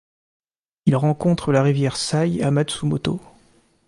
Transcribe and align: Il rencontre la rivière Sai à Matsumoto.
Il 0.87 0.95
rencontre 0.95 1.51
la 1.51 1.61
rivière 1.61 1.95
Sai 1.95 2.41
à 2.41 2.49
Matsumoto. 2.49 3.21